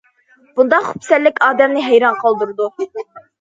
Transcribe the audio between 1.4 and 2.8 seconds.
ئادەمنى ھەيران قالدۇرىدۇ.